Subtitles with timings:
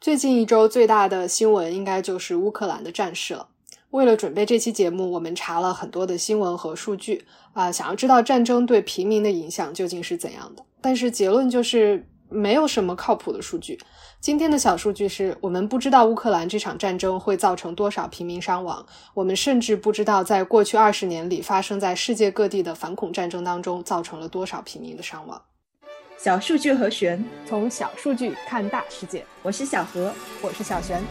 [0.00, 3.48] 最近一周最大的新闻应该就是乌克兰的战事了。
[3.90, 10.64] 为了准备这期节目，我们查了很多的新闻和数据啊，想要知道战争对平民的影响究竟是怎样的。
[10.80, 13.78] 但是结论就是没有什么靠谱的数据。
[14.22, 25.42] 今天的小数据是我们不知道乌克兰这场战争会造成多少平民伤亡，我们甚至不知道在过去二十年里发生在世界各地的反恐战争当中造成了多少平民的伤亡。
[26.22, 29.24] 小数据和玄，从小数据看大世界。
[29.42, 30.12] 我是小何，
[30.42, 31.02] 我是小璇。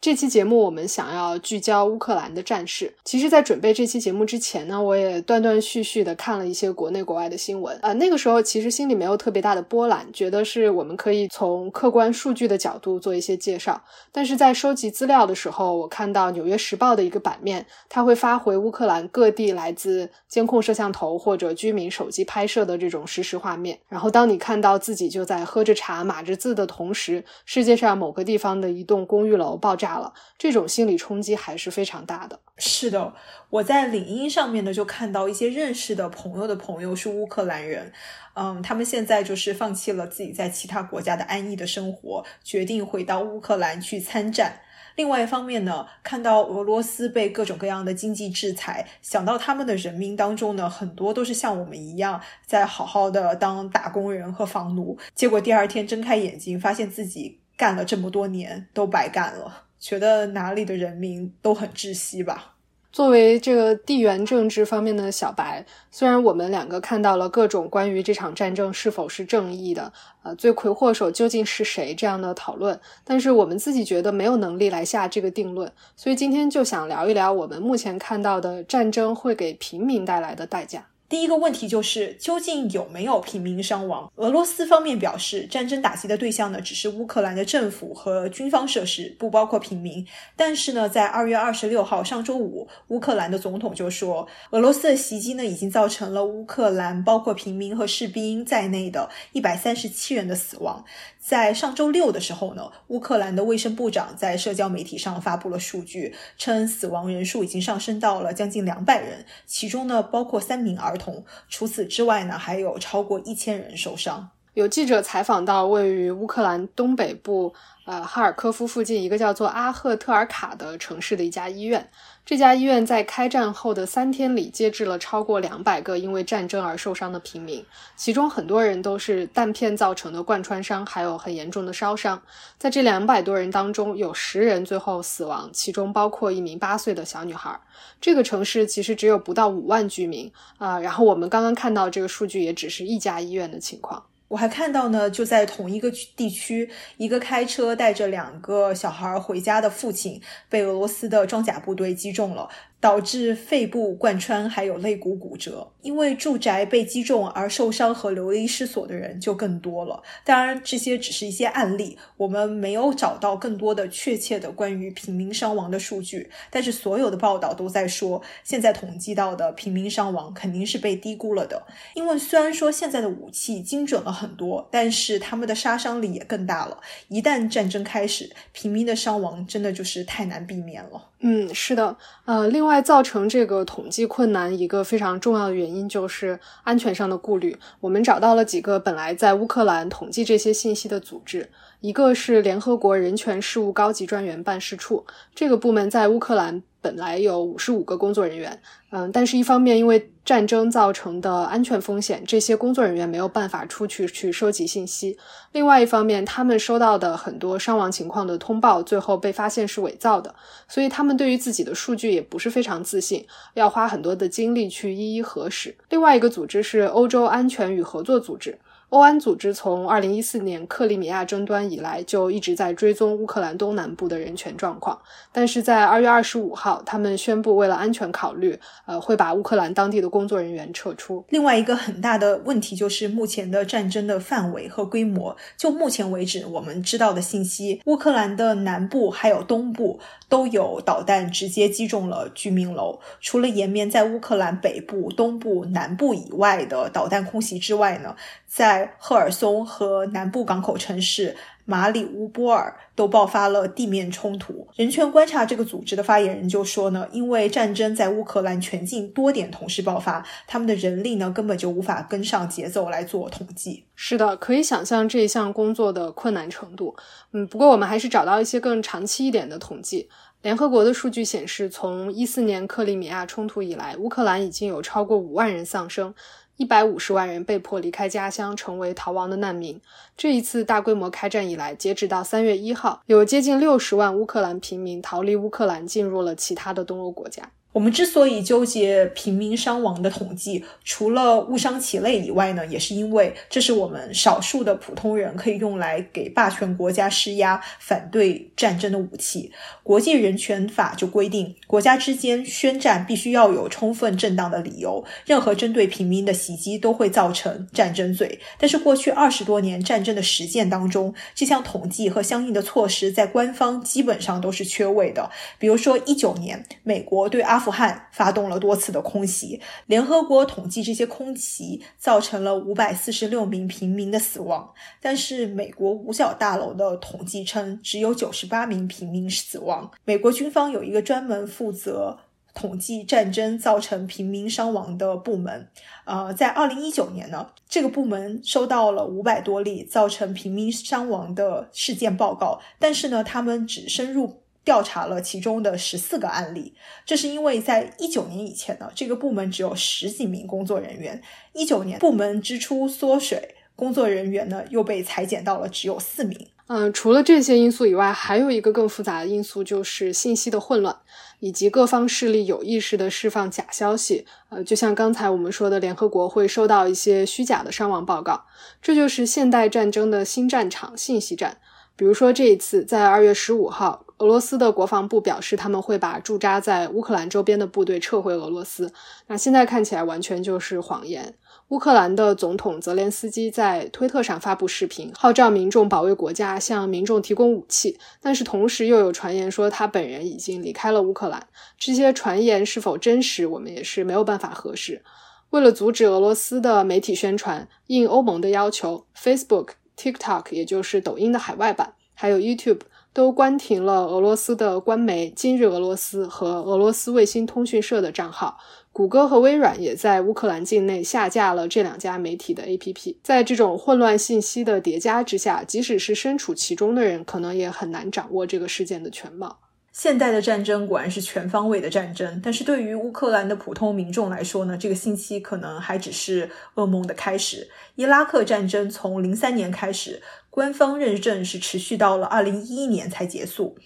[0.00, 2.90] 这期节目我们想要聚焦乌克兰的战事。
[3.04, 7.78] 其实，在准备这期节目之前呢，我也断断续续的看了一些国内国外的新闻。
[7.82, 13.78] 呃，那个时候其实心里没有特别大的波澜，觉得是我们可以从客观数据的角度做一些介绍。
[14.10, 23.78] 但是在收集资料的时候，我看到《纽约时报》的一个版面，它会发回乌克兰各地来自监控摄像头或者居民手机拍摄的这种实时画面。
[23.90, 29.89] 然后，当你看到自己就在喝着茶、码着字的同时，世界上某个地方的一栋公寓楼爆炸。
[29.98, 32.38] 了，这种心理冲击还是非常大的。
[32.56, 33.14] 是的，
[33.48, 37.92] 我在领英上面呢，就看到一些认识的朋友的朋友是乌克兰人，
[38.34, 44.60] 嗯，他们现在就是放弃了自己在其他国家的安逸的生活，决定回到乌克兰去参战。
[44.96, 59.69] 另外一方面呢，看到俄罗斯被各种各样的经济制裁，想到他们的人民当中呢，很多都是像我们一样在好好的当打工人和房奴，结果第二天睁开眼睛，发现自己干了这么多年都白干了。
[59.80, 62.54] 觉得哪里的人民都很窒息吧。
[62.92, 69.92] 作为这个地缘政治方面的小白，虽然我们两个看到了各种关于这场战争是否是正义的，
[70.24, 75.72] 呃，罪魁祸首究竟是谁这样的讨论，但是我们自己觉得没有能力来下这个定论。
[75.94, 80.84] 所以今天就想聊一聊我们目前看到的战争会给平民带来的代价。
[81.10, 84.12] 第一个问题就是，究竟有没有平民伤亡？
[84.14, 90.06] 俄罗斯方面表示，战争打击的对象呢，只是乌克兰的政府和军方设施，不包括平民。
[90.36, 100.84] 但是呢，在二月二十六号上周五，乌克兰的总统就说，俄罗斯的袭击呢，已经造成了乌克兰包括平民和士兵在内的一百三十七人的死亡。
[101.20, 111.24] 在上周六的时候呢，乌克兰的卫生部长在社交媒体上发布了数据，称死亡人数已经上升到了将近两百人，其中呢包括三名儿童。
[111.48, 114.30] 除此之外呢，还有超过一千人受伤。
[114.60, 117.54] 有记者采访到位于乌克兰东北部。
[117.86, 121.90] 呃，哈尔科夫附近一个叫做阿赫特尔卡的城市的一家医院，
[122.24, 127.64] 这家医院在开战后的三天里接治了超过两百个因为战争而受伤的平民，
[127.96, 132.22] 其中很多人都是弹片造成的贯穿伤，还有很严重的烧伤。
[132.58, 137.58] 在这两百多人当中，有十人最后死亡，其中包括一名八岁的小女孩。
[138.00, 144.04] 这个城市其实只有不到五万居民啊，然后我们刚刚看到这个数据，也只是一家医院的情况。
[144.30, 152.48] 我还看到呢，就在同一个地区，一个开车带着两个小孩回家的父亲被俄罗斯的装甲部队击中了。
[152.80, 155.70] 导致肺部贯穿，还有肋骨骨折。
[155.82, 160.02] 因为住宅被击中而受伤和流离失所的人就更多了。
[160.24, 166.30] 当然，这些只是一些案例，我们没有找到更多的确切的关于平民伤亡的数据。
[166.50, 171.66] 但是，所有的报道都在说，现在统计到的平民伤亡肯定是被低估了的。
[171.94, 176.80] 因为虽然说现在的武器精准了很多，但是他们的杀伤力也更大了。
[177.08, 181.09] 一旦战争开始，平民的伤亡真的就是太难避免了。
[181.22, 181.94] 嗯，是的，
[182.24, 187.54] 呃，另外造成这个统计困难一个非常重要的原因就是安全上的顾虑。
[187.80, 195.04] 我们找到了几个本来在乌克兰统计这些信息的组织，一个是联合国人权事务高级专员办事处，
[195.34, 196.62] 这个部门在乌克兰。
[196.82, 198.58] 本来有五十五个工作人员，
[198.90, 205.14] 嗯，但是一方面因为战争造成的安全风险，这些工作人员没有办法出去去收集信息；
[205.52, 210.34] 另外一方面，他们收到的很多伤亡情况的通报，最后被发现是伪造的，
[210.68, 215.76] 所以他们对于自己的数据也不是非常自信，要花很多的精力去一一核实。
[215.90, 218.58] 另外一个组织是欧洲安全与合作组织。
[218.90, 225.00] 欧安组织从二零一四年克里米亚争端以来，就一直在追踪乌克兰东南部的人权状况。
[225.30, 231.24] 但是在二月二十五号，他们宣布为了安全考虑，呃，会把乌克兰当地的工作人员撤出。
[231.28, 235.36] 另外一个很大的问题就是目前的战争的范围和规模。
[235.56, 242.98] 就目前为止，我们知道的信息，乌克兰的南部还有东部都有导弹直接击中了居民楼。
[243.20, 248.16] 除了延绵在乌克兰北部、东部、南部以外的导弹空袭之外呢？
[248.52, 251.36] 在赫尔松和南部港口城市。
[251.66, 254.66] 马里乌波尔都爆发了地面冲突。
[254.74, 263.84] 人权观察这个组织的发言人就说呢，因为战争在乌克兰全境多点同时爆发，他们的人力呢根本就无法跟上节奏来做统计。
[263.94, 266.96] 是的，可以想象这一项工作的困难程度。
[267.30, 270.08] 嗯，不过我们还是找到一些更长期一点的统计。
[270.42, 276.12] 联合国的数据显示，从一四年克里米亚冲突以来，乌克兰已经有超过五万人丧生。
[276.60, 279.80] 一百五十万人被迫离开家乡，成为逃亡的难民。
[280.14, 287.50] 这一次大规模开战以来，截止到三月一号，有接近六十万乌克兰平民逃离乌克兰，进入了其他的东欧国家。
[287.72, 299.52] 我们之所以纠结平民伤亡的统计，除了误伤其类以外呢，也是因为这是我们少数的普通人可以用来给霸权国家施压、反对战争的武器。
[299.84, 308.40] 国际人权法就规定，国家之间宣战必须要有充分正当的理由，任何针对平民的袭击都会造成战争罪。
[308.58, 315.30] 但是过去二十多年战争的实践当中，这项统计和相应的措施在官方基本上都是缺位的。
[315.60, 329.90] 比如说一九年，美国对阿阿阿富汗发动了多次的空袭，联合国统计这些空袭造成了五百四十六名平民的死亡，但是美国五角大楼的统计称只有九十八名平民死亡。
[330.06, 332.18] 美国军方有一个专门负责
[332.54, 335.68] 统计战争造成平民伤亡的部门，
[336.06, 344.40] 呃，在二零一九年呢，这个部门收到了五百多例造成平民伤亡的事件报告，但是呢，他们只深入。
[344.64, 346.74] 调查了其中的十四个案例，
[347.06, 351.20] 这是因为在一九年以前呢，这个部门只有十几名工作人员。
[351.54, 356.48] 一九年部门支出缩水，工作人员呢又被裁减到了只有四名。
[356.66, 360.96] 嗯，除了这些因素以外，还有一个更复杂的因素，就是信息的混乱，
[361.40, 364.24] 以及各方势力有意识的释放假消息。
[364.50, 368.44] 呃，就像刚才我们说的，联合国会收到一些虚假的伤亡报告，
[368.80, 371.56] 这就是现代战争的新战场——信息战。
[371.96, 374.04] 比如说这一次，在二月十五号。
[374.20, 378.92] 俄罗斯的国防部表示，他们会把驻扎在乌克兰周边的部队撤回俄罗斯。
[379.28, 381.34] 那现在看起来完全就是谎言。
[381.68, 387.98] 乌克兰的总统泽连斯基在推特上发布视频，号召民众保卫国家，向民众提供武器。
[388.20, 391.46] 但是同时又有传言说他本人已经离开了乌克兰。
[391.78, 395.02] 这些传言是否真实，我们也是没有办法核实。
[395.48, 402.80] 为了阻止俄罗斯的媒体宣传，应欧盟的要求，Facebook、TikTok，也就是抖音的海外版，还有 YouTube。
[403.12, 408.58] 都关停了俄罗斯的官媒今日俄罗斯和俄罗斯卫星通讯社的账号。
[408.92, 413.16] 谷歌和微软也在乌克兰境内下架了这两家媒体的 APP。
[413.22, 419.60] 在这种混乱信息的叠加之下，即使是身处其中的人，可能也很难掌握这个事件的全貌。
[419.92, 427.68] 现代的战争果然是全方位的战争，但是对于乌克兰的普通民众来说呢，这个信息可能还只是噩梦的开始。
[427.94, 430.20] 伊拉克战争从零三年开始。
[430.50, 433.76] 官方认证是持续到了二零一一年才结束。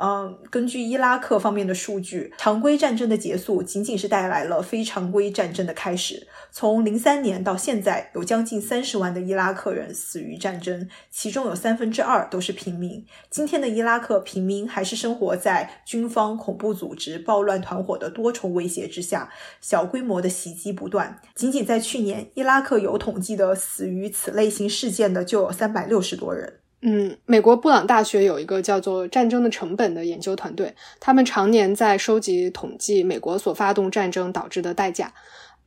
[0.00, 6.26] 嗯，根据伊拉克方面的数据，常规战争的结束仅仅是带来了非常规战争的开始。
[6.50, 13.04] 从零三年到现在，有将近三十万的伊拉克人死于战争，其中有三分之二都是平民。
[13.28, 19.30] 今天的伊拉克平民还是生活在军方、恐怖组织、暴乱团伙的多重威胁之下，
[19.60, 21.20] 小规模的袭击不断。
[21.34, 35.12] 仅仅在去年，伊拉克有统计的死于此类型事件的就有三百六十多人，嗯，美国布朗大学有一个叫做“战争的成本”的研究团队，他们常年在收集统计美国所发动战争导致的代价。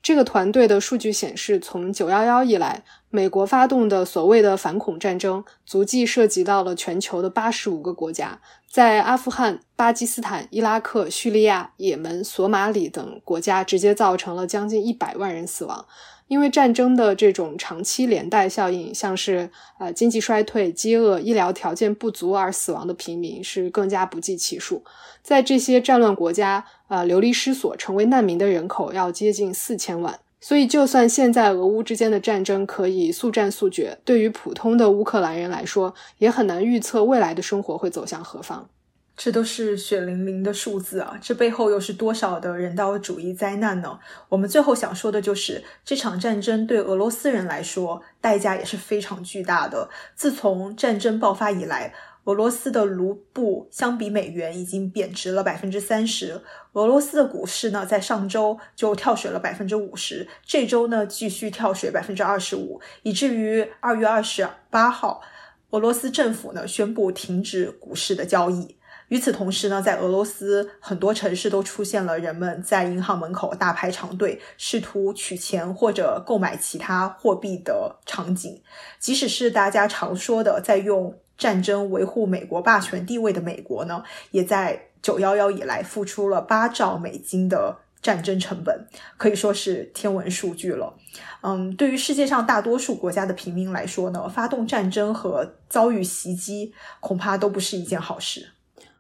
[0.04, 8.40] 这个团队的数据显示，从九幺幺以来，美国发动的所谓的反恐战争，足迹涉及到了全球的八十五个国家，
[8.70, 15.86] 在阿富汗、巴基斯坦、伊拉克、叙利亚、也门、索马里等国家，直接造成了将近一百万人死亡。
[16.28, 24.84] 因为战争的这种长期连带效应，像是呃经济衰退、饥饿、医疗条件不足而死亡的平民是更加不计其数。
[25.22, 30.20] 在这些战乱国家，呃流离失所、成为难民的人口要接近四千万。
[30.40, 38.70] 所以，就算现在俄乌之间的战争可以速战速决，对于普通的乌克兰人来说，也很难预测未来的生活会走向何方。
[39.18, 41.18] 这都是血淋淋的数字啊！
[41.20, 44.00] 这背后又是多少的人道主义灾难呢？
[44.30, 49.90] 我们最后想说的就是，这场战争对俄罗斯人来说代价也是非常巨大的。
[50.16, 51.96] 自从战争爆发以来，
[52.26, 56.40] 俄罗斯的卢布相比美元已经贬值了百分之三十。
[56.74, 65.24] 俄罗斯的股市呢，在上周就跳水了百分之五十，这周呢继续跳水百分之二十五，以至于二月二十八号，
[65.72, 68.77] 俄罗斯政府呢宣布停止股市的交易。
[69.10, 78.62] 与此同时呢，在俄罗斯很多城市都出现了人们在银行门口大排长队，试图取钱或者购买其他货币的场景。
[79.00, 90.94] 即使是大家常说的在用战争维护美国霸权地位的美国呢，也在九幺幺以来付出了八兆美金的战争成本，可以说是天文数据了。
[91.42, 98.50] 嗯，对于世界上大多数国家的平民来说呢，发动战争和遭遇袭击恐怕都不是一件好事。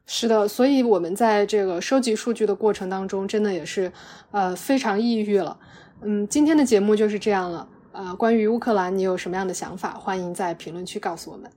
[0.10, 3.92] 是的，所以我们在这个收集数据的过程当中，真的也是，
[4.32, 5.58] 呃，非常抑郁了。
[6.02, 7.68] 嗯，今天的节目就是这样了。
[7.92, 9.92] 呃，关于乌克兰，你有什么样的想法？
[9.92, 11.52] 欢迎在评论区告诉我们。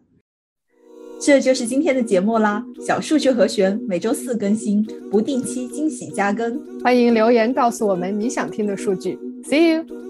[1.20, 2.64] 这就是今天的节目啦。
[2.84, 6.60] 小数据和弦每周四更新，不定期惊喜加更。
[6.82, 9.16] 欢迎留言告诉我们你想听的数据。
[9.44, 10.09] See you。